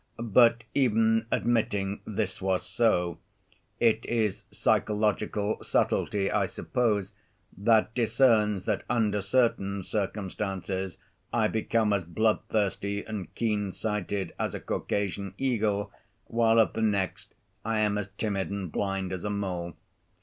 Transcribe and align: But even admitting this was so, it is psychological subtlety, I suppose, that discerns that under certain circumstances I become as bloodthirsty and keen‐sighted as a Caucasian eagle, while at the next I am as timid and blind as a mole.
But 0.33 0.63
even 0.73 1.27
admitting 1.31 2.01
this 2.05 2.41
was 2.41 2.65
so, 2.65 3.19
it 3.79 4.03
is 4.07 4.45
psychological 4.49 5.63
subtlety, 5.63 6.31
I 6.31 6.47
suppose, 6.47 7.13
that 7.55 7.93
discerns 7.93 8.65
that 8.65 8.81
under 8.89 9.21
certain 9.21 9.83
circumstances 9.83 10.97
I 11.31 11.49
become 11.49 11.93
as 11.93 12.03
bloodthirsty 12.03 13.05
and 13.05 13.31
keen‐sighted 13.35 14.31
as 14.39 14.55
a 14.55 14.59
Caucasian 14.59 15.35
eagle, 15.37 15.91
while 16.25 16.59
at 16.59 16.73
the 16.73 16.81
next 16.81 17.35
I 17.63 17.81
am 17.81 17.99
as 17.99 18.07
timid 18.17 18.49
and 18.49 18.71
blind 18.71 19.13
as 19.13 19.23
a 19.23 19.29
mole. 19.29 19.73